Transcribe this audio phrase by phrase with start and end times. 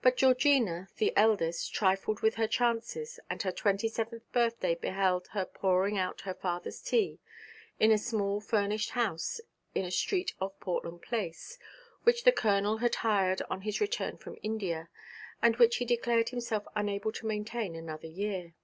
[0.00, 5.44] But Georgina, the eldest, trifled with her chances, and her twenty seventh birthday beheld her
[5.44, 7.18] pouring out her father's tea
[7.80, 9.40] in a small furnished house
[9.74, 11.58] in a street off Portland Place,
[12.04, 14.88] which the Colonel had hired on his return from India,
[15.42, 18.54] and which he declared himself unable to maintain another year.